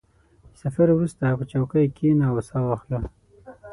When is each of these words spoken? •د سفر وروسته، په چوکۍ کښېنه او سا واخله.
•د 0.51 0.53
سفر 0.61 0.87
وروسته، 0.93 1.37
په 1.39 1.43
چوکۍ 1.51 1.85
کښېنه 1.95 2.25
او 2.31 2.37
سا 2.49 2.57
واخله. 2.65 2.99